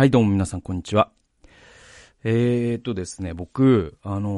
[0.00, 1.12] はい、どうも皆さん、こんにちは。
[2.24, 4.30] えーとですね、僕、あの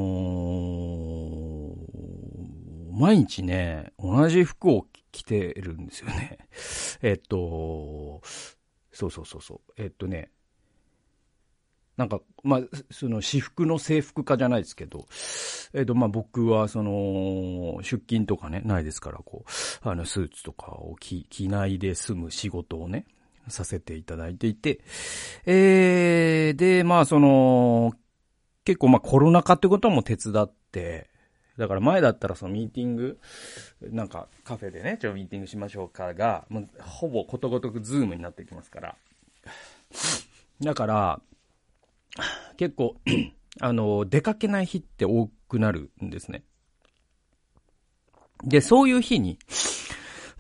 [2.91, 6.39] ー、毎日ね、同じ服を着てるんですよね。
[7.01, 8.23] えっと、
[8.91, 9.73] そうそうそうそう。
[9.77, 10.33] えっとね、
[11.97, 12.61] なんか、まあ、
[12.91, 15.07] その、私服の制服化じゃないですけど、
[15.75, 23.07] えっ、と、まあ、僕は、その、出勤とかね、ないですから、こう、あの、スーツとかを着、着ないで済む仕事をね、
[23.49, 24.81] させていただいていて、
[25.47, 27.93] えー、で、まあその、
[28.65, 31.11] 結構まあコロナ禍ってことも手伝って、
[31.59, 33.19] だから前だったらそのミーティング、
[33.83, 38.97] なんかカフェでね、ちょ、ミーティングしましょうかが、もうほぼことごとく Zoom になってきますから。
[40.61, 41.21] だから、
[42.57, 42.97] 結構
[43.61, 46.43] あの、出かけない日って多くなるんですね。
[48.45, 49.39] で、そういう日に、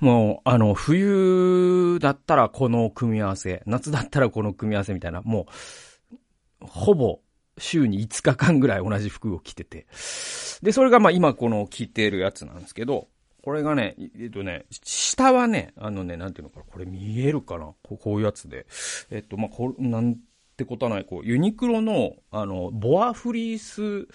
[0.02, 5.46] もう、あの、冬だったらこの組み合わせ、夏だったらこの組み合わせみたいな、も
[6.60, 7.20] う、ほぼ、
[7.56, 9.86] 週に5日間ぐらい同じ服を着てて。
[10.60, 13.06] で、それがまあ今この着てるやつなんですけど、
[13.44, 18.66] これがね、えっとね、下はね、あのね、なんていうのかな、これ見えるかなこういうやつで。
[19.08, 20.16] えっと、まあ、こなん
[20.56, 24.08] てことはない、こう、ユニクロの、あの、ボアフリース、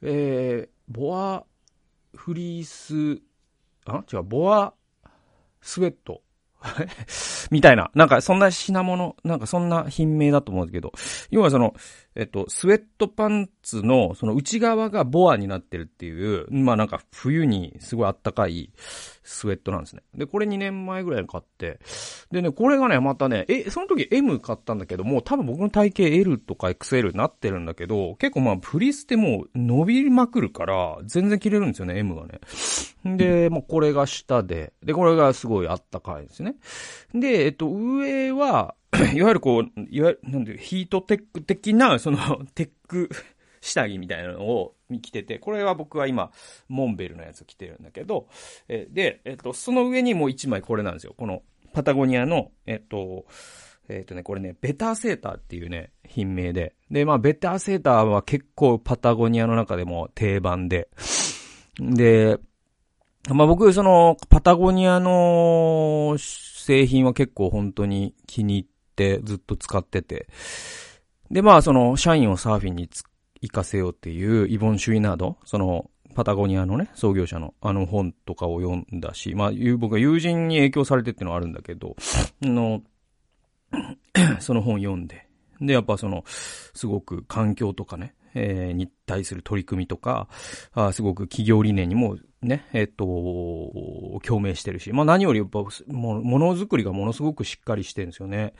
[0.00, 1.44] えー、ボア
[2.14, 3.20] フリース、
[3.84, 4.04] あ？
[4.12, 4.74] 違う、ボア
[5.68, 6.22] スウェット。
[7.52, 7.90] みたいな。
[7.94, 10.92] なんか、そんな品物、なんかそんな品名だと思うんですけど、
[11.30, 11.74] 要はその、
[12.14, 18.70] えっと、スウェットパンツの、その内側がボアになってるっていう、まあなんか冬にすごいあったかい
[19.22, 20.02] スウェットなんですね。
[20.14, 21.78] で、これ2年前ぐらいに買って、
[22.32, 32.40] でね、これがね、またね、え、その時 M 買ったんだけども、多分僕の体型 L とか XL になってるんだけど、結構まあ、フリスってもう伸びまくるから、全然着れるんですよね、M がね。
[33.16, 36.56] で、もうこれが下で、で、これがすごいあったかいですね。
[37.14, 38.74] で、えっと、上は、
[39.14, 42.18] いわゆるこう、いわゆる、なんで、ヒートテック的な、 その、
[42.54, 43.10] テック
[43.60, 46.30] 下着みたいなのを着てて、これは僕は今、
[46.68, 48.28] モンベルのやつ着てるんだけど、
[48.68, 51.14] えで、えっと、その上にもう一枚これなんですよ。
[51.16, 53.26] この、パタゴニアの、えっと、
[53.90, 56.74] えっ、とね、これね、ベターセーターっていうね、品名で。
[56.90, 60.88] で、まあ、ベターセーターは結構パタゴニアの中でも定番で。
[61.80, 62.38] で、
[63.30, 70.28] まあ僕、その、パタゴニアの製品は結構本当に気に入っててずっと使ってて。
[71.30, 72.88] で、まあその、社員をサーフィンに
[73.40, 81.94] 行かせようっていうイボン・シュイナード、その、パタゴニアのね、創業者のあの本とかを読んだし、まあ、僕は友人に影響されてっていうのはあるんだけど、
[82.42, 82.82] の、
[84.40, 85.28] その本読んで、
[85.60, 90.28] で、やっぱその、すごく環境とかね、えー、に対する取り組みとか、
[90.72, 93.04] あすごく企業理念にもね、えっと、
[94.24, 98.54] 共鳴してるし、まあ何よりやっぱ、も、のづくりがものすごくしっかりしてるんですよね。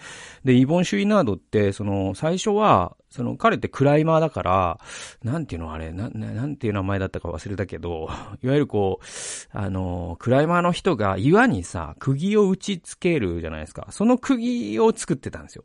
[0.44, 4.80] で、イボン・シュイナードって、その、最初は、その、彼ってクライマーだから、
[5.22, 8.08] なんていうのあれ、な、なんていう名前だったか忘れたけど、
[8.42, 9.04] いわゆるこう、
[9.52, 13.86] あの、クライマーの人が岩にさ、釘を打ち付けるじゃないですか。
[13.90, 15.64] その釘を作ってたんですよ。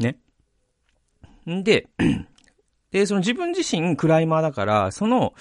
[0.00, 0.18] ね。
[1.48, 1.86] んで、
[2.90, 5.34] で、その自分自身クライマーだから、その、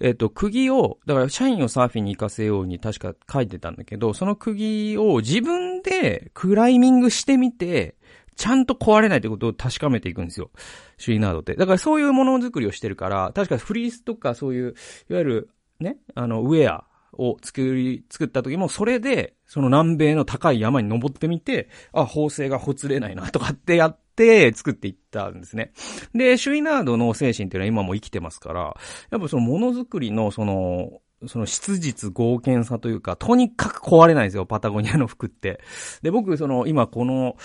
[0.00, 7.96] えっ、と、釘を、だから社員をサーフィンに行かせように確か書いてたんだけど、その釘を自分でクライミングしてみて、
[8.36, 10.50] ちゃんと壊れないってことを確かめていくんですよ。
[10.96, 11.56] シュリナードって。
[11.56, 14.74] だからそういうものづくりをしてるから、確かフリースとかそういう、
[15.10, 15.50] いわゆる、
[15.80, 25.72] ね、あの、ウェアを作り、作った時も、それで、その南米の高い山に登ってみて、あ、縫製がほつれないなとかってやっって作っていったんですね。
[26.12, 28.76] で、シュイナードの精神っていうのは今も生きてますから、
[29.10, 35.60] やっぱそのものづくりのその、その質実合憲さというか、とにかく壊れないんですよ、パタゴニアの服って。
[36.02, 37.36] で、僕、その、今この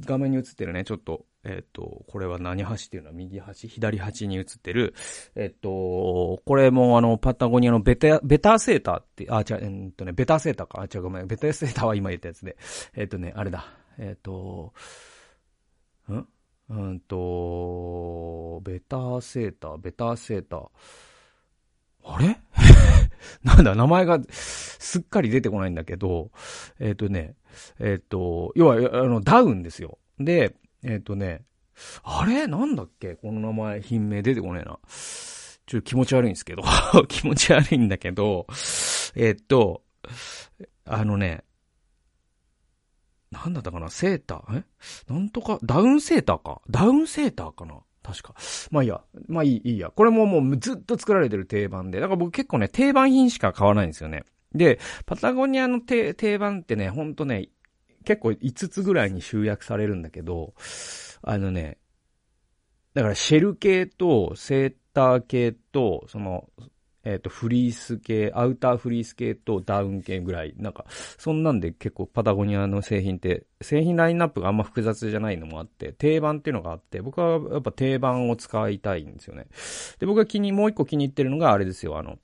[0.00, 4.94] 画面に映ってるね、ちょっと、えっ、と、これは何端っていうのは右端、左端に映ってる、
[5.34, 10.80] えっ、と、これもあの、パタゴニアのベタ、ベターセーターって、あ、違う、えっとね、ベターセーターか。
[10.80, 11.26] あ、違う、ごめん。
[11.26, 12.56] ベターセーターは今言ったやつで。
[12.94, 13.66] えっ、とね、あれだ。
[13.98, 14.72] えっ、と、
[16.14, 16.28] ん？
[16.70, 20.68] うんと、ベターセーター、ベターセーター。
[22.04, 22.40] あれ？
[23.42, 26.30] なんだ、名前がすっかり出てこないんだけど、
[26.78, 27.36] えっ、ー、とね、
[27.78, 29.98] えっ、ー、と、要は、あの、ダウンですよ。
[30.18, 31.44] で、えっ、ー、とね、
[32.02, 32.46] あれ？
[32.46, 33.14] なんだっけ？
[33.14, 34.78] この名前、品名出てこねえな。
[35.66, 36.62] ちょっと気持ち悪いんですけど。
[37.08, 38.46] 気持ち悪いんだけど、
[39.14, 39.82] えっと、
[40.84, 41.44] あのね、
[43.30, 43.90] なんだったかな？
[43.90, 44.60] セーター？
[44.60, 44.64] え？
[45.12, 46.62] なんとか、ダウンセーターか？
[46.70, 47.80] ダウンセーターかな？
[48.02, 48.34] 確か。
[48.70, 49.02] まあいいや。
[49.26, 49.90] まあいい、いいや。
[49.90, 52.00] これももうずっと作られてる定番で。
[52.00, 54.24] だから僕結構ね、定番品しか買わないんですよね。
[54.54, 57.48] で、パタゴニアの定番ってね、ほんとね、
[58.04, 60.54] 結構5つぐらいに集約されるんだけど、
[61.20, 61.76] あのね、
[62.94, 66.48] だからシェル系とセーター系と、その、
[67.04, 70.84] えっ、ー、と、フリース系、アウターフリース系とダウン系ぐらい、なんか、
[71.16, 79.46] そんなんで結構パタゴニアの製品って、製品ラインナップがあんま複雑じゃないのもあって、定番っていうのがあって、僕はやっぱ定番を使いたいんですよね。
[79.98, 82.18] で、僕が気に、もう一個気に入ってるのがあれですよ、あの、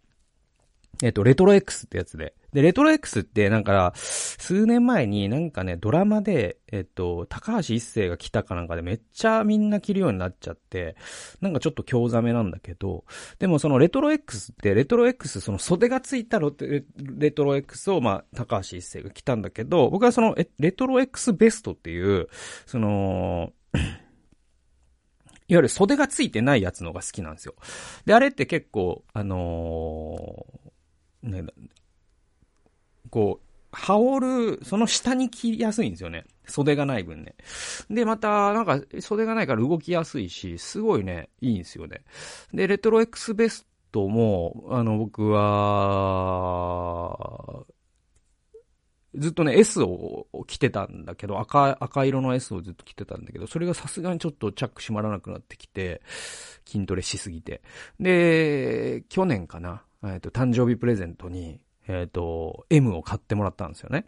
[1.03, 2.35] えっ、と、レトロ X ってやつで。
[2.53, 10.97] で、レトロ X ってなんか、数年前になんかね、ドラマで、えっと、高橋一生が来たかなんかでめっちゃみんな着るようになっちゃって、
[11.41, 13.05] なんかちょっと興ざめなんだけど、
[13.39, 22.29] でもそのレトロ X って、レトロ X、その袖がついたレトロ X を、まあ、高橋一生が着たんだけど、僕はその、レトロ X ベストっていう、
[22.67, 23.53] その、
[25.47, 27.55] いわゆる袖がついてないやつのが好きなんですよ。
[28.07, 30.74] で、あれって結構、あのー、
[31.25, 31.45] ね、
[33.11, 34.27] こう、羽織
[34.57, 36.25] る、その下に着やすいんですよね。
[36.47, 37.35] 袖がない分ね。
[37.91, 42.03] で、また、なんか、袖がないから動きやすいし、すごいね、いいんですよね。
[42.53, 45.45] で、レトロ X ベストも、あの、僕は、
[49.17, 56.03] ずっとね、S を着てたんだけど、赤、赤色の S をずっと着てたんだけど、それがさすがにちょっとチャック閉まらなくなってきて、
[56.67, 57.63] 筋トレしすぎて。
[58.01, 64.07] で、去年かな、えっ、と、誕生日プレゼントに、えっ、と、M を買ってもらったんですよね。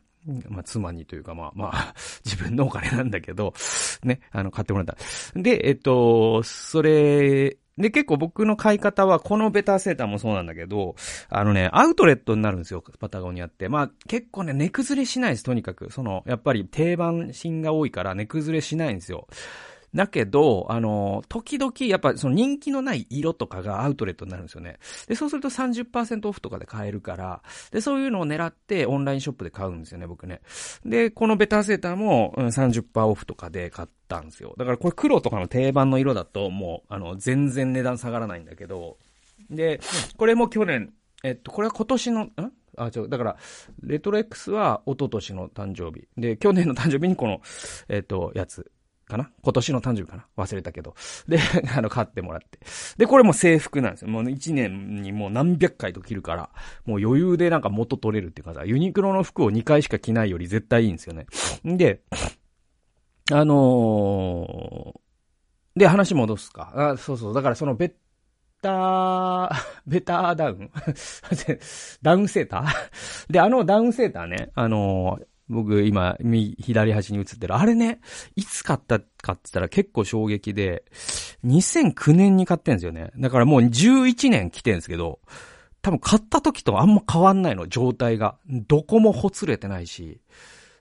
[0.48, 1.94] まあ、妻にというか、まあ、まあ、
[2.24, 3.54] 自分のお金なんだけど、
[4.02, 4.96] ね、あの、買ってもらった。
[5.34, 10.96] で、えっと、それで、結構僕の買い方は、このベターセーターもそうなんだけど、
[11.28, 13.68] あのね、アウトレットになるんですよ、パタゴニアって。
[13.68, 15.92] まあ、結構ね、値崩れしないです、とにかく。
[15.92, 19.28] その、やっぱり定番品が多いから値崩れしないんですよ。
[19.94, 24.78] だけど、あの、時々、やっぱその人気のない色とかがアウトレットになるんですよね。
[25.06, 30.40] で、そうすると30%オフとかで買えるから、で、そういうのを狙ってオンラインショップで買うんですよね、僕ね。
[30.84, 34.54] で、このベターセーターも30%オフとかで買ったんですよ。
[34.58, 38.98] だからこれ黒とかの定番の色だと、もう、あの、全然値段下がらないんだけど、
[39.50, 39.80] で、
[40.16, 40.92] これも去年、
[41.22, 42.32] えっと、これは今年の、ん？
[42.76, 43.08] あ、違う。
[43.08, 43.36] だから、
[43.82, 46.06] レトロ X は一昨年の誕生日。
[46.16, 47.40] で、去年の誕生日にこの、
[47.88, 48.70] えっと、やつ。
[49.06, 49.30] かな？
[49.42, 50.26] 今年の誕生日かな？
[50.36, 50.94] 忘れたけど。
[51.28, 51.38] で、
[51.76, 52.58] あの、買ってもらって。
[52.98, 54.08] で、これも制服なんですよ。
[54.08, 56.50] もう一年にもう何百回と着るから、
[56.84, 61.26] もう余裕でなんか元取れるっていうかさ、ユニクロの服を2回しか着ないより絶対いいんですよね。
[61.64, 62.02] で、
[63.32, 66.72] あのー、で、話戻すか。
[66.74, 67.34] あ、そうそう。
[67.34, 67.92] だからそのベッ
[68.62, 69.50] ター、
[69.86, 70.70] ベターダウン？
[72.02, 73.32] ダウンセーター？
[73.32, 77.54] で、あのダウンセーターね、あのー僕今、右、左端に映ってる。
[77.54, 78.00] あれね、
[78.34, 80.84] いつ買ったかって言ったら結構衝撃で、
[81.44, 83.10] 2009年に買ってんですよね。
[83.16, 85.20] だからもう11年来てんですけど、
[85.82, 88.36] 多分買った時とあんま変わんないの、状態が。
[88.48, 90.20] どこもほつれてないし。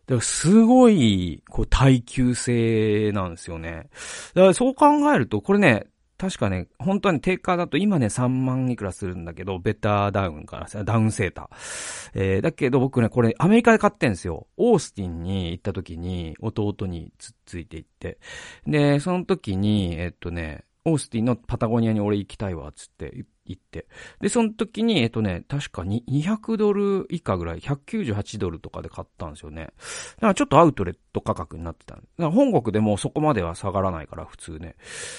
[0.07, 3.89] だからすごい、こう、耐久性なんですよね。
[4.33, 5.85] だからそう考えると、これね、
[6.17, 12.11] 確かね、本当はね、定価だと今ね3万いくらするんだけど、ベターダウンから、ダウンセーター。
[12.13, 14.47] えー、だけど僕ね、これアメリカで買ってんですよ。
[14.55, 18.19] オースティンに行った時に弟につっついて行って。
[18.65, 23.87] で、その時に、えっとね、オースティンのパタゴニアに俺行きたいわ、つって行って。
[24.21, 29.65] で、その時に、えっとね、確かに200ドル以下ぐらい、198ドルとかで買ったんですよね。
[29.65, 31.95] だからちょっとアウトレット価格になってた。
[31.95, 34.75] だから本国でもそこまでは下がらないから、普通ね。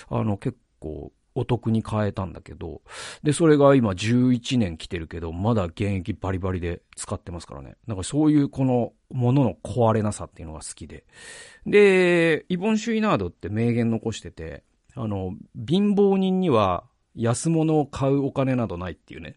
[0.09, 0.57] あの、結
[0.87, 2.81] 構、お得に買えたんだけど、
[3.23, 7.77] で、それが今11年来てるけど、まだ現役バリバリで使ってますからね。
[7.87, 11.05] なんかそういうこのものの壊れなさっていうのが好きで。
[11.67, 14.65] で、イボン・シュイナードって名言残してて、
[14.95, 19.37] あの、貧乏人には安物を買うお金などないっていうね。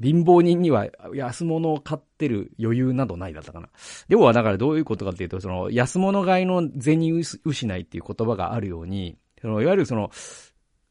[0.00, 3.70] 貧乏人には安物を買ってる余裕などないだったかな。
[4.08, 10.10] 要はだからどういうことかっていうと、その安物買いの銭失いっていう言葉があるように、そのいわゆるその、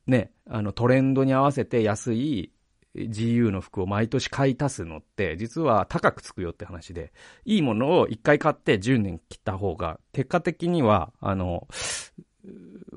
[0.08, 2.52] ね、あのトレンドに合わせて安い
[2.96, 7.12] GU の服を毎年買い足すのって、実は高くつくよって話で、
[7.44, 11.68] いいものを一回買って10年切った方が、結果的には、あの、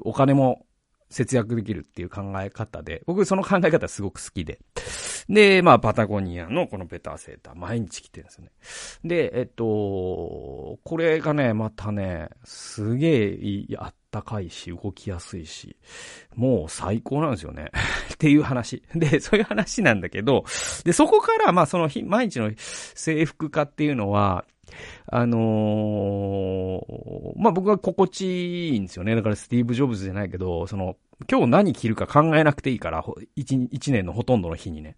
[0.02, 0.66] お金も
[1.10, 4.58] 節約できるっていう考え方で、僕その考え方すごく好きで。
[5.28, 8.50] で、まあ、パタゴニアのこのベターセーター、毎日着てるんですよね。
[9.04, 13.38] で、えっと、これがね、またね、すげえ、
[13.76, 15.76] あったかいし、動きやすいし、
[16.34, 17.70] もう最高なんですよね。
[18.14, 18.82] っていう話。
[18.94, 20.44] で、そういう話なんだけど、
[20.84, 24.46] で、そこから、まあ、その日、毎日の制服化っていうのは、
[25.06, 29.14] あのー、まあ、僕は心地いいんですよね。
[29.14, 30.96] だからスティーブ・ジョブズじゃないけど、その、
[31.30, 33.04] 今日何着るか考えなくていいから、
[33.34, 34.96] 一、一年のほとんどの日にね。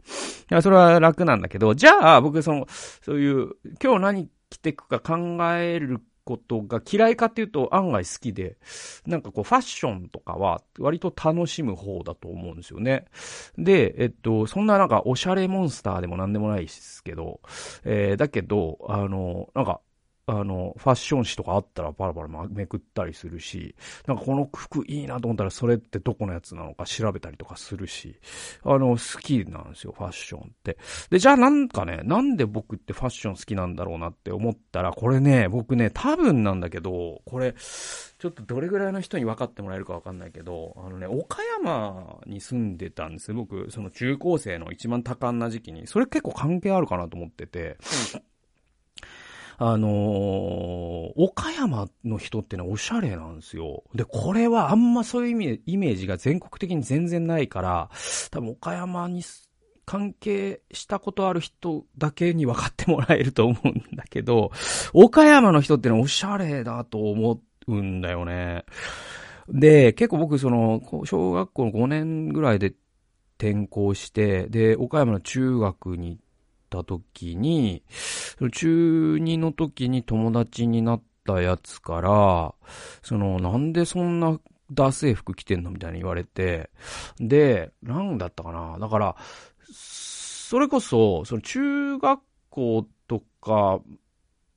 [0.50, 8.56] いや、それは楽なんだけど、じゃあ、僕その、そういう、今日何着てくか考えることが嫌いかっていうと案外好きで、
[9.06, 13.06] なんかこうファッションとかは割と楽しむ方だと思うんですよね。
[13.58, 17.40] で、えっと、そんななんかおしゃれモンスターでもなんでもないですけど、
[17.84, 19.80] えー、だけど、あの、なんか
[20.30, 23.75] あの、ファッション誌とかあったらバラバラめくったりするし、
[24.06, 28.16] なんかこの服いいなと思ったらそれってどこのやつなのか調べたりとかするし、
[28.62, 30.78] あの、好きなんですよ、ファッションって。
[31.10, 37.54] で、じゃあなんかね、なんで僕ってファッション好きなんだろうなって思ったら、これね、僕ね、多分なんだけど、これ、
[38.20, 43.37] ちょっとどれぐらいの人に分かってもらえるか分かんないけど、あのね、岡山に住んでたんですよ。
[43.37, 45.87] 僕、その中高生の一番多感な時期に。
[45.87, 47.78] それ結構関係あるかなと思ってて。
[49.62, 53.85] あのー、岡山の人ってね、おしゃれなんですよ。
[53.95, 57.90] で、これはあんまそういうイメイメージが全国的に全然ないから、
[58.31, 59.23] 多分岡山に
[59.85, 64.50] 関係したことある人だけに分かってもらえると思うんだけど、
[64.95, 68.64] 岡山の人ってね、おしゃれだと思うんだよね。
[69.50, 72.73] で、結構僕、その、小学校の5年ぐらいで
[73.37, 76.29] 転校して、で、岡山の中学に行って
[76.70, 77.82] た時に、
[78.52, 82.54] 中2の時に友達になったやつから、
[83.02, 84.40] その、なんでそんな
[84.72, 86.70] ダセー服着てんのみたいに言われて、
[87.18, 88.78] で、なんだったかな？
[88.78, 89.16] だから、
[89.72, 93.80] それこそ、その中学校とか、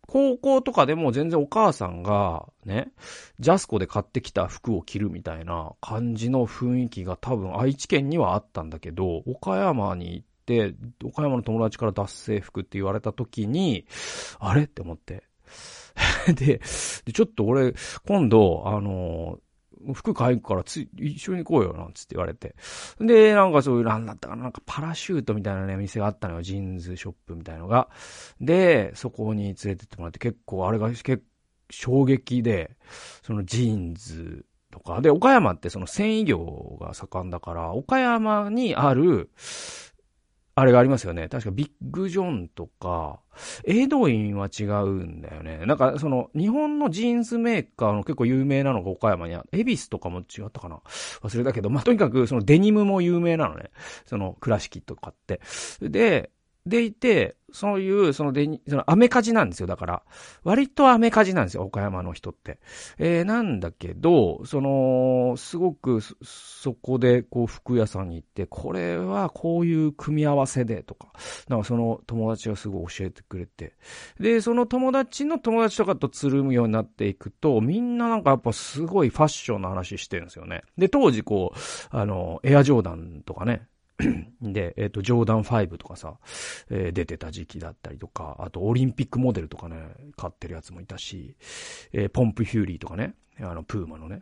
[0.05, 2.91] 高校とかでも全然お母さんがね、
[3.39, 10.27] ジャスコで買ってきた服を着るみたいな感じの雰囲気が多分愛知県にはあったんだけど、岡山に行っ、
[11.03, 13.85] 岡山の友達から脱製服って言われた時に、
[14.39, 14.63] あれ？
[14.63, 15.23] って思って。
[16.33, 16.61] で、
[17.05, 17.73] で、ちょっと俺、
[18.05, 19.39] 今度、あの
[19.93, 22.55] 服買い行くからつ、一緒に行こうよ、なんつって言われて。
[22.99, 26.41] で、なんかそういう、なんだったかな、なんかパラシュートみたいなね、店があったのよ。
[26.41, 27.89] ジーンズショップみたいのが。
[28.39, 31.21] で、そこに連れてってもらって、結構、あれが結構
[31.69, 32.77] 衝撃で、
[33.23, 35.01] そのジーンズとか。
[35.01, 39.29] で、岡山ってその繊維業が盛んだから、岡山にある、
[40.55, 41.29] あれがありますよね。
[41.29, 43.19] 確かビッグジョンとか、
[43.65, 45.65] エドウィンは違うんだよね。
[45.65, 49.43] なんかその日本のジーンズメーカーの結構有名なのが岡山にあ。
[49.51, 50.79] エビスとかも違ったかな
[51.23, 53.71] 忘れたけど、まあ、とにかくそのデニムも有名なのね。
[54.05, 55.41] その倉敷とかって。
[55.81, 56.29] で、
[56.65, 59.67] でいて、そういう、そので、その、アメカジなんですよ。
[59.67, 60.03] だから、
[60.43, 61.63] 割とアメカジなんですよ。
[61.63, 62.59] 岡山の人って。
[62.97, 71.13] えー、なんだけど、その、すごく、そこで、こう、服屋さんに行って、これはこういう組み合わせで、とか、
[71.47, 73.75] なんかその友達がすごい教えてくれて。
[74.19, 80.63] で、その友達の友達とかとつるむようになっていくと、みんななんかやっぱすごいファッションの話してるんですよね。
[80.77, 81.57] で、当時こう、
[81.91, 83.67] あの、エアジョーダンとかね、
[84.41, 86.17] で、えっ、ー、と、ジョーダン5とかさ、
[86.69, 89.77] えー、出てた時期だったりとか、あとオリンピックモデルとかね、
[90.17, 91.35] 買ってるやつもいたし、
[91.91, 94.21] えー、ポンプヒューリーとかね、あの、プーマのね、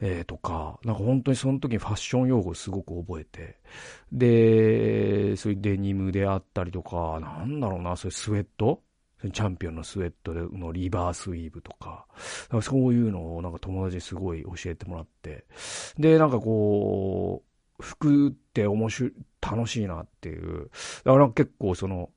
[0.00, 3.58] えー、とか、なんか本当にその時にファッション用語すごく覚えて、
[4.12, 8.82] で、そういうデニムであったりとか、なんだろうな、そういうスウェット？
[9.30, 12.06] チャンピオンのスウェットのリバースウィーブとか、
[12.48, 15.44] かそういうのをなんか友達にすごい教えてもらって、
[15.96, 17.51] で、なんかこう、
[17.82, 19.12] 服って面白い、
[19.42, 20.70] 楽しいなっていう。
[21.04, 22.10] だから結構その、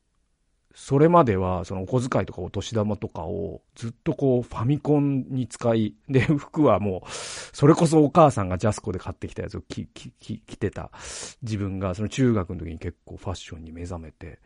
[0.75, 10.91] それまでは、そのお小遣いとかお年玉とかをずっとこうファミコンに使い、 で、服はもう、それこそお母さんがジャスコで買ってきたやつを着、着、着てた
[11.41, 14.39] 自分が、その中学の時に結構ファッションに目覚めて、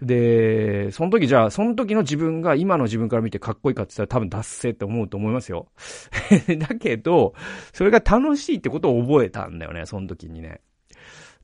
[0.00, 5.68] で、その時じゃあ、その時の自分が今の自分から見てかっこいいかって言ったら多分脱性って思うと思いますよ。
[6.58, 7.34] だけど、
[7.74, 10.62] それが楽しいってことを覚えたんだよね、その時にね。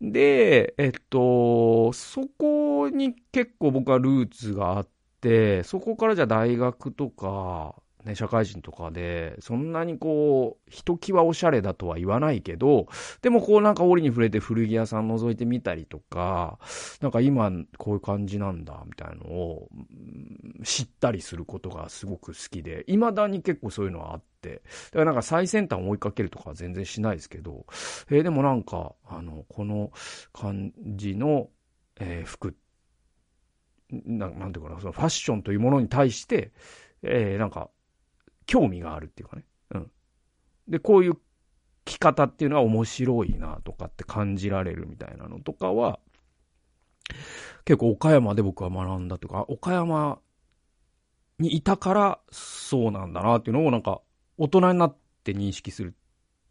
[0.00, 4.88] で、えっと、そこに結構僕はルーツがあっ
[5.20, 12.86] て、そこからじゃあ大学とか、ね、社会人とかで、そんなにこう、ひときわおしゃれだとは言わないけど、
[13.20, 16.58] でもこうなんか折に触れて古着屋さん覗いてみたりとか、
[17.02, 19.68] なんか今こういう感じなんだ、みたいなのを
[20.64, 24.58] 知ったりすることがすごく好きで、未だに結構そういうのはあって、だ
[24.92, 27.66] からなんか最先端を追いかけるとかは全然しないですけど、
[28.10, 29.92] えー、でもなんか、あの、この
[30.32, 31.50] 感じの、
[31.98, 32.56] えー、服、
[33.90, 36.52] ななんていうかな、そのファッションというものに対して、
[37.02, 37.70] えー、なんか、
[38.46, 39.44] 興味があるっていうかね。
[39.72, 39.90] うん。
[40.68, 41.14] で、こういう
[41.84, 46.00] 着方っていうのは面白いなとかって感じられるみたいなのとかは、
[47.64, 50.18] 結構岡山で僕は学んだというか、岡山
[51.38, 54.00] にいたからそうなんだなっていうのをなんか
[54.40, 55.94] 大人になって認識する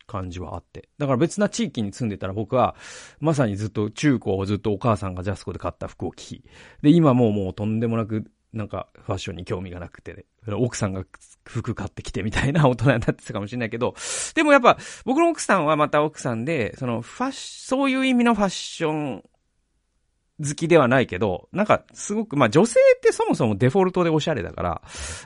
[0.08, 0.90] 感じはあって。
[0.98, 2.76] だから別な地域に住んでたら僕は、
[3.20, 6.44] まさにずっと中高をずっとお母さんがジャスコで買った服を着、
[6.82, 11.04] で、今もうもうとんでもなくなんかファッションに興味がなくて、ね、奥さんが
[11.46, 13.96] 服買ってきてみたいな 大人になってたかもしれないけど、
[14.34, 19.24] でもやっぱ僕の奥さんはまた奥さんで、そのファッそういう意味のファッション
[20.40, 24.82] 好きではないけど、なんかすごく、まあ女性ってそもそもデフォルトでおしゃれだから、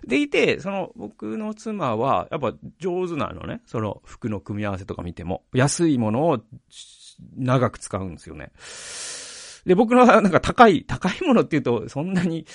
[0.07, 3.61] でいて、その僕の妻はやっぱ上手なのね。
[3.65, 5.43] その服の組み合わせとか見ても。
[5.53, 6.39] 安いものを
[7.37, 8.51] 長く使うんですよね。
[9.65, 12.45] で、僕のなんか高い、高いものっていうと、そんなに、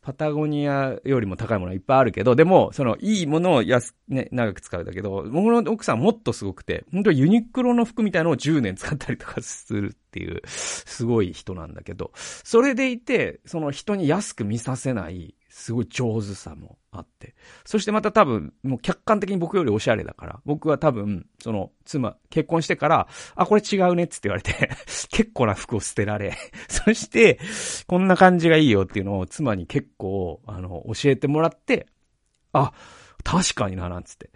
[0.00, 17.34] パタゴニアよりも高いものいっぱいあるけど、でも、その、いいものを安、ね、長く使うだけど、僕の奥さんもっとすごくて、本当ユニクロの服みたいのを10年使ったりとかするっていう、すごい人なんだけど、それでいて、その人に安く見させない、すごい上手さもあって。
[17.66, 24.70] そしてまた多分、もう客観的に僕よりおしゃれだから、僕は多分、その、妻、結婚してから、あ、これ違うねっつって言われて
[25.12, 26.32] 結構な服を捨てられ
[26.68, 27.38] そして、
[27.86, 31.86] こんな感じがいいよっていうのを妻に結構、あの、教えてもらって、
[32.54, 32.72] あ、
[33.22, 34.30] 確かにな、なんつって。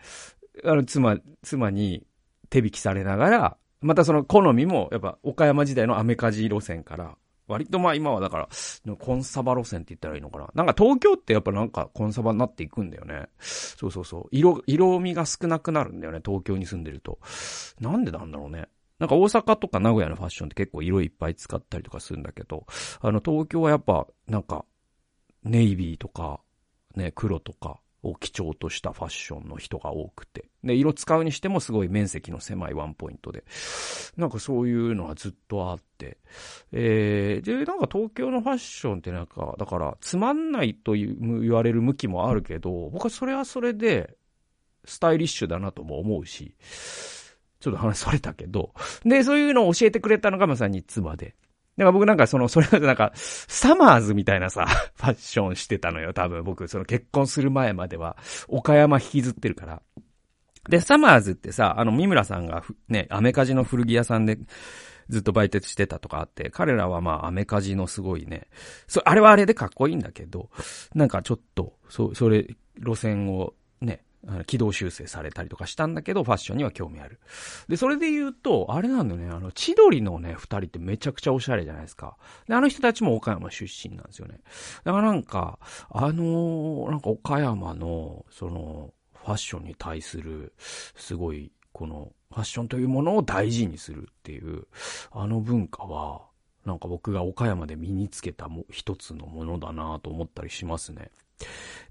[0.65, 2.07] あの、妻、妻に
[2.51, 7.17] 手引きされながら、またその好みも、やっぱ岡山時代のアメカジ路線から、
[7.49, 8.49] 割とまあ今はだから、
[8.97, 10.49] コンサバ路線って言ったらいいのかな。
[10.55, 13.29] なんか東京ってやっぱなんかコンサバになっていくんだよね。
[13.39, 14.29] そうそうそう。
[14.31, 16.21] 色、色味が少なくなるんだよね。
[16.25, 17.19] 東京に住んでると。
[17.81, 18.67] なんでなんだろうね。
[18.99, 22.67] なんか大阪とか名古屋のファッションって結構色いっぱい使ったりとかするんだけど、
[23.01, 24.65] あの東京はやっぱなんか
[25.45, 26.41] ネイビーとか、
[26.95, 30.47] ね、黒とか、を基調としたファッションの人が多くて。
[30.65, 33.45] で、色使うにしてもすごい面積の狭いワンポイントで。
[34.17, 36.19] なんかそういうのはずっとあって。
[36.73, 44.17] えー、で、なんか東京のファッションってなんか、だからつまんないと言われる向きもあるけど、僕はそれはそれで
[44.85, 46.55] スタイリッシュだなとも思うし、
[47.61, 48.73] ちょっと話されたけど、
[49.05, 51.35] で、そういうのを教えてくれたのがまさに妻で。
[51.77, 54.67] だから僕なんかその、それなんか、サマーズみたいなさ、
[54.97, 56.43] ファッションしてたのよ、多分。
[56.43, 58.17] 僕、その結婚する前までは、
[58.49, 59.83] 岡山引きずってるから。
[60.69, 64.39] で、サマーズってさ、あの、三村さんがね、アメカジの古着屋さんで、
[65.09, 68.49] ずっと売店してたとかあって、彼らはまあアメカジのすごいね、
[68.89, 70.51] そあれはあれでかっこいいんだけど、
[70.95, 74.03] なんかちょっと、そ、それ、路線をね、
[74.47, 77.21] 軌道修正されたりとかしたんだけど、ファッションには興味ある。
[77.69, 82.17] で、それで言うと、あれなんだよね、あの、千鳥のね、二人ってめちゃくちゃおしゃれじゃないですか。
[82.49, 84.41] で、あの人たちも岡山出身なんですよね。
[84.85, 85.59] だからなんか、
[85.91, 90.53] あのー、なんか岡山の、その、ファッションに対する、
[90.97, 94.67] すごい、この、ファッションというものを大事にするっていう、
[95.11, 96.27] あの文化は、
[96.65, 101.11] なんか僕が岡山で身につけたも一つのものだなと思ったりしますね。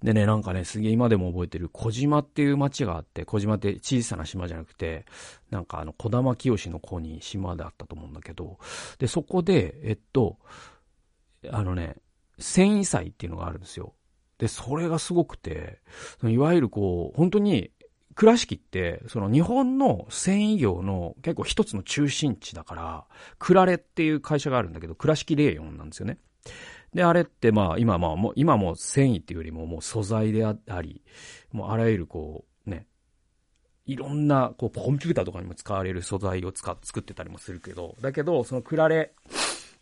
[0.03, 5.05] でね、なんかね、すげえ今でも覚えてる小島っていう町があって、小島って小さな島じゃなくて、
[5.49, 8.57] なんかあの、小玉清の子に島であったと思うんだけど、
[8.99, 10.37] で、そこで、えっと、
[11.49, 11.97] あのね、
[12.39, 13.93] 繊維祭っていうのがあるんですよ。
[14.37, 15.79] で、それがすごくて、
[16.23, 17.71] いわゆるこう、本当に、
[18.15, 23.05] 倉敷って、その日本の繊維業の結構一つの中心地だから、
[23.39, 26.17] クラレっていう会社があるんだけど、倉敷レーヨンなんですよね。
[26.95, 31.03] で、あれってまあ、今まあもう、今も繊維っていうよりももう素材であったり、
[31.51, 32.87] もうあらゆるこう、ね、
[33.85, 39.11] いろんな、こう、コンピューターとかにも使われる素材を使っ、作ってたりもするけど、だけど、そのクラレ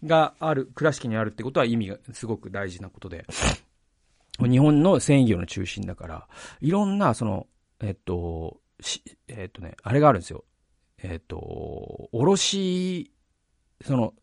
[0.03, 3.27] がある、倉敷にあるってことは意味がすごく大事なことで、
[4.39, 6.27] 日本の繊維業の中心だから、
[6.61, 7.45] いろんな、その、
[7.79, 8.59] えっと、
[9.27, 10.45] えっとね、あれがあるんですよ。
[11.03, 13.11] えっと、卸、
[13.85, 14.15] その、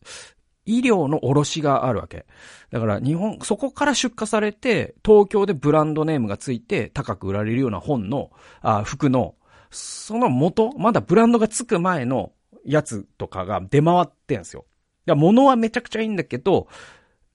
[0.65, 2.25] 医療の卸があるわけ。
[2.71, 9.35] だから日本、そこから出荷されて、東京でブランドネームがついて高く売られるような本の、あ服の、
[9.69, 12.33] その元、まだブランドがつく前の
[12.65, 14.65] やつとかが出回ってんすよ。
[15.07, 16.67] いや、物はめちゃくちゃいいんだけど、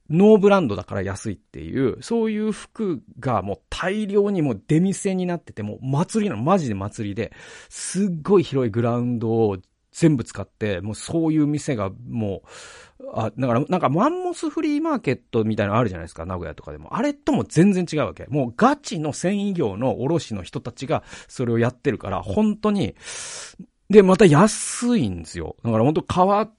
[0.09, 7.33] ノーブランドだから安いっていう、そういう服がもう大量にもう出店になってて、もう祭りの、マジで祭りで、
[7.69, 9.59] すっごい広いグラウンドを
[9.91, 12.49] 全部使って、もうそういう店がもう、
[13.15, 16.97] あ、だから、なんかマンモスフリーマーケットみたいなのあるじゃないですか、名古屋とかでも。
[16.97, 18.27] あれとも全然違うわけ。
[18.27, 22.97] もうガチの繊維業の卸の人たちがそれをやってるから、本当に、
[23.91, 25.57] で、また安いんですよ。
[25.63, 26.51] だから本当革、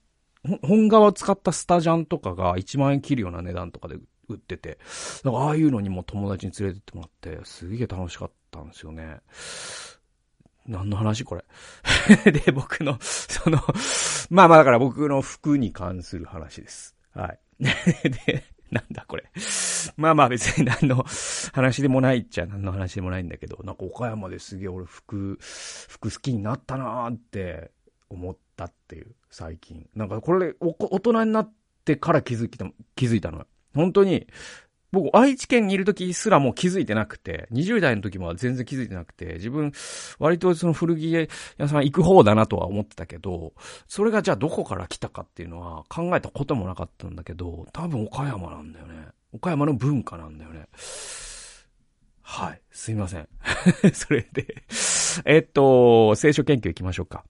[0.62, 3.96] 本革を使ったスタジャンとかが1万円切るような値段とかで
[4.28, 4.78] 売ってて、
[5.24, 9.18] だからああいうのにも友達に連れてってもらって、すげえ楽しかったんですよね。
[10.68, 11.44] 何の話これ？
[12.30, 13.58] で、僕の、その、
[14.30, 16.94] まあまあだから僕の服に関する話です。
[17.14, 17.38] はい。
[18.08, 19.24] で、なんだこれ？
[19.96, 21.04] まあまあ別に何の
[21.52, 27.70] 話でもないっちゃ何の話でもないんだけど、なんか岡山ですげえ俺服、服好きになったなーって
[28.10, 29.88] 思ったっていう、最近。
[29.94, 31.52] なんかこれ大人になっ
[31.84, 33.46] てから気づきた、気づいたの。
[33.74, 34.26] 本当に、
[34.90, 39.72] 僕、愛知県にいる時すらもう気づいてなくて、20代の時も全然気づいてなくて、自分、
[40.18, 43.52] 割とその古着屋さん行く方だなとは思ってたけど、
[43.86, 49.08] それがじゃあどこから来たかっていうのは考えたこともなかったんだけど、多分岡山なんだよね。
[49.32, 50.66] 岡山の文化なんだよね。
[52.22, 52.60] はい。
[52.70, 53.28] すいません。
[53.92, 54.64] それで
[55.24, 57.24] えっと、聖書研究行きましょうか。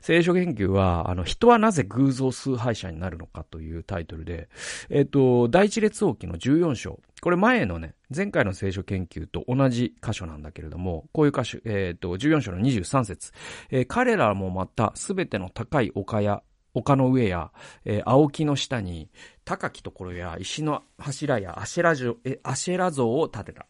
[0.00, 4.48] 聖書研究は、あの、人はなぜ偶像崇拝者になるのかというタイトルで、
[4.90, 7.00] えっと、第一列王記の14章。
[7.20, 13.32] これ前のね、前回の聖書研究と同じ箇所なんだけれども、こういう箇所、えっと、14章の23節、
[13.70, 16.42] えー、彼らもまた、すべての高い丘や、
[16.74, 17.50] 丘の上や、
[17.84, 19.08] えー、青木の下に、
[19.44, 23.66] 高きところや石の柱や、アシェラ像を建てた。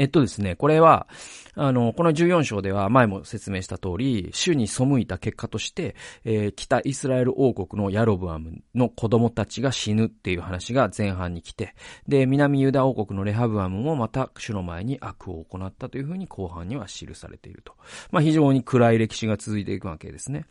[0.00, 1.06] えっとですね、これは、
[1.54, 11.74] あの、この14章では前も説明した通り、主に背いた結果として、えー、北イスラエル王国のヤロブアムの子供たちが死ぬっていう話が前半に来て、
[12.08, 17.74] で、南ユダ王国のレハブアムもまた主の前に悪を行ったというふうに後半には記されていると。
[18.10, 20.46] まあ非常に暗い歴史が続いていくわけですね。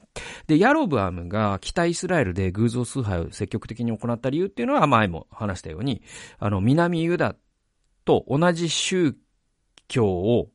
[0.45, 6.03] で、ヤロブアムが北イスラエルで偶像崇拝を積極的に行った理由っていうのは前も話したように、
[6.37, 7.35] あの、南ユダ
[8.05, 9.17] と同じ宗教
[9.97, 10.49] を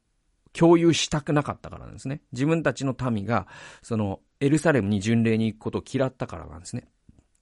[0.53, 2.23] 共有したくなかったからなんですね。
[2.33, 3.47] 自分たちの民が、
[3.83, 6.89] その、エルサレムに巡礼に行くことを嫌ったからなんですね。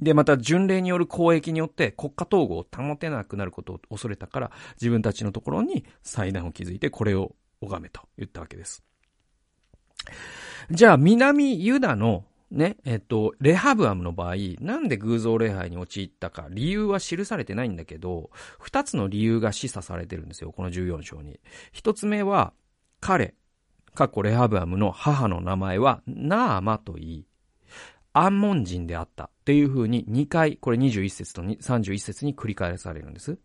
[0.00, 4.50] で、また巡礼による交易によって国家統合を保てなくなることを恐れたから、
[4.80, 8.82] 自分たちのところに祭壇を築いてこれを拝めと言ったわけです。
[10.70, 21.40] じゃあ、南ユダのね、えっと、レハブアムの場合、なんで偶像礼拝に陥ったか、理由は記されてないんだけど、二つの理由が示唆されてるんですよ、この14章に。
[21.72, 22.52] 一つ目は、
[23.00, 23.34] 彼、
[23.94, 27.26] 過去レハブアムの母の名前はナーマと言い、
[28.12, 33.38] アンモン人であったっていう風に2回、これ21節と31節に繰り返されるんです。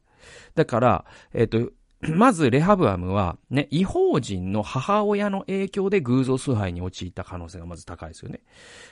[0.55, 1.71] だから、えっ、と、
[2.15, 8.41] まず、レハブアムは、ね、違法人の母親の影響で偶像崇拝に陥った可能性がまず高いですよね。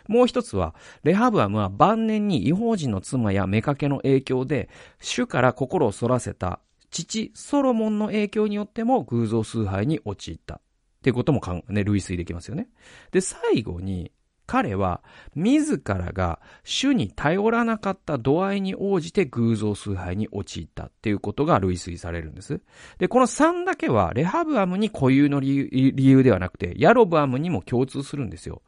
[0.07, 10.55] もう一つは、レハブアムは晩年に違法人の妻や妾の影響で、主から心を反らせた父ソロモンの影響によっても偶像崇拝に陥った。
[10.55, 10.59] っ
[11.05, 12.67] ていうことも、ね、類推できますよね。
[13.11, 14.11] で、最後に、
[14.47, 15.01] 彼は
[15.35, 22.61] 自らが主に頼らなかった度合いに応じて偶像崇拝に陥ったっていうことが類推されるんです。
[22.99, 28.61] で、この3だけはレハブアムに固有の理由ではなくて、ヤロブアムにも共通するんですよ。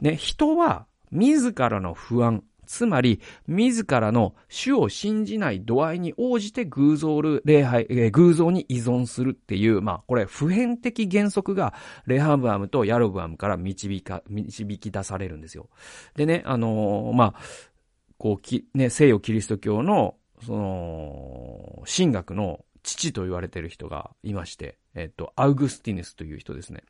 [0.00, 11.74] ね、人は自らの不安、つまり、自らの主を信じない度合いに応じて偶像礼拝、えー、偶像に依存するっていう、まあ、これ、普遍的原則が、
[12.06, 15.68] レハブアムとヤロブアムから導か、導き出されるんですよ。
[16.14, 17.40] でね、あのー、まあ、
[18.18, 20.14] こう、き、ね、西洋キリスト教の、
[20.46, 26.84] その、神学の父と言われてる人がいまして、えっと、アウグスティヌスという人ですね。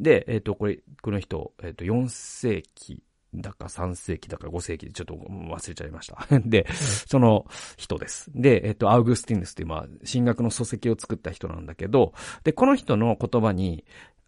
[0.00, 3.04] で、えっと、これ、この人、えっと、4世紀
[3.34, 6.26] だか3世紀だか5世紀でちょっと忘れちゃいました。
[6.44, 6.66] で、
[7.06, 8.30] その人です。
[8.34, 12.12] で、えっと、アウグスティヌスっていう、まあ、神学の書籍を作った人なんだけど、
[12.44, 13.84] で、この人の言葉に、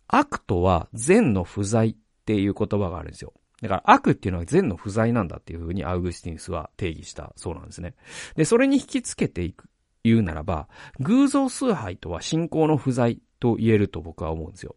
[0.09, 3.33] 悪とは善の不在っていう言葉があるんですよ。
[3.61, 7.95] だから悪っていうのは善の不在なんだっていうふうにアウグスティヌスは定義したそうなんですね。
[8.37, 9.69] で、それに引きつけていく、
[10.03, 10.69] 言うならば、
[11.01, 14.77] 偶像崇拝とは信仰の不在と言えると僕は思うんですよ。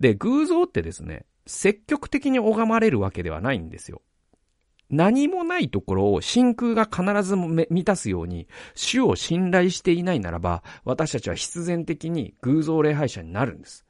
[0.00, 4.02] で、偶像ってですね、積極的に拝まれるわけではないんですよ。
[4.88, 13.84] 何もないところを真空が必ず満たすように、主を信頼していないならば、私たちは必然的に偶像礼拝者になるんです。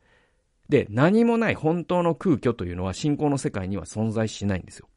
[0.68, 4.88] で、何もない本当の空虚というのは信仰の世界には存在しないんですよ。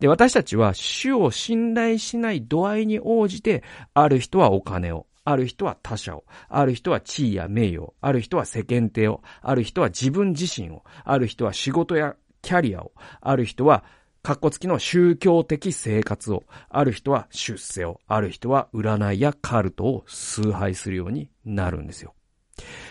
[0.00, 13.82] で、私たちは主を信頼しない度合いに応じて、ある人はお金を、ある人は他者を、ある人は地位や名誉を、ある人は世間体を、ある人は自分自身を、ある人は仕事やキャリアを、ある人は
[14.22, 22.14] カッコ付きの宗教的生活を、ある人は出世を、ある人は占いやカルトを崇拝するようになるんですよ。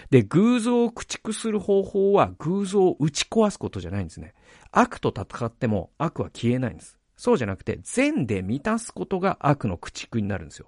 [0.09, 4.33] で、偶像を駆逐する方法は偶像を打ち壊すことじゃないんですね。
[4.71, 6.94] 悪と戦っても悪は消えないんです。
[7.17, 10.67] そうじゃなくて、善で満たすことが悪の駆逐になるんですよ。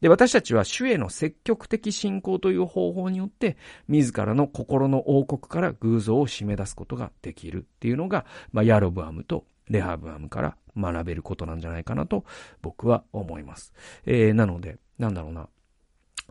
[0.00, 3.56] で、私たちは主への積極的信仰という方法によって、
[3.88, 12.24] 自らの心の王国から偶像を締め出すことができるっていうのが、まあ、ヤロブアムとレハブアムから学べることなんじゃないかなと
[12.62, 13.72] 僕は思います。
[14.06, 15.48] えー、なので、なんだろうな。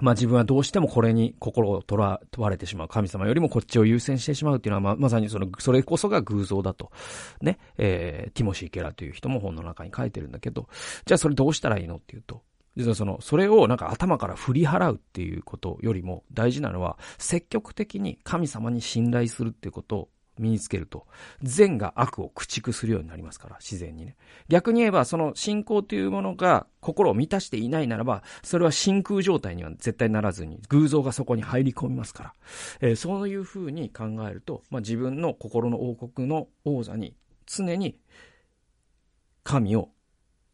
[0.01, 2.87] まあ自分はどうしてもこれに心を取ら、問われてしまう。
[2.87, 6.91] 神様よりもこっちを優先してしまうっていうのはまあ、まさにその、それこそが偶像だと。
[7.41, 7.59] ね。
[7.77, 10.67] えー、ティモシー・ケラという人も本の中に書いてるんだけど、
[11.05, 12.41] じゃあそれどうしたらいいのっていうと、
[12.75, 20.09] 実はその、それをなんか頭から振り払うっていうことよりも大事なのは、積極的に神様に信頼するっていうことを
[20.39, 21.05] 身につけると、
[21.43, 24.15] 善が悪を駆逐するようになりますから、自然にね。
[24.47, 32.33] 逆に言えば、その信仰というものが心を満たしていないならば、それは真空状態には絶対ならずに、偶像がそこに入り込みますから。
[32.81, 37.99] えー、そういうふうに考えると、まあ、自分の心の王国の王座に常に
[39.43, 39.89] 神を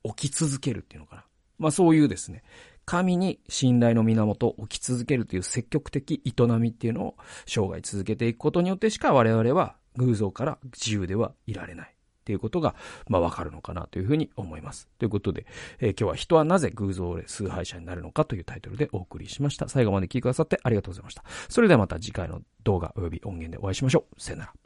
[0.03, 1.25] 置き続けるっていうのかな。
[1.57, 2.43] まあそういうですね、
[2.85, 11.91] 神に信頼の源を置き続けるという積極的営みっていうのを生涯続けていくことによってしか我々は偶像から自由ではいられない。
[11.91, 12.73] っていうことが、
[13.07, 14.89] まあわかるのかなというふうに思います。
[14.97, 15.45] ということで、
[15.79, 19.69] えー、今日は人はなぜ偶像崇拝者になるのかというタイトルでお送りしました。
[19.69, 21.23] 最後まで聞いてくださってありがとうございました。
[21.49, 24.19] それではまた次回の動画及び音源でお会いしましょう。
[24.19, 24.64] さよなら。